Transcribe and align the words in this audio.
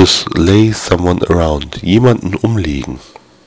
to 0.00 0.06
slay 0.06 0.72
someone 0.72 1.20
around. 1.28 1.78
Jemanden 1.82 2.34
umlegen. 2.42 2.98